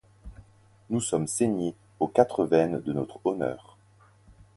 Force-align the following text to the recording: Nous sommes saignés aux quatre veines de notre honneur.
Nous 0.89 0.99
sommes 0.99 1.27
saignés 1.27 1.75
aux 1.99 2.07
quatre 2.07 2.43
veines 2.43 2.81
de 2.81 2.91
notre 2.91 3.19
honneur. 3.23 3.77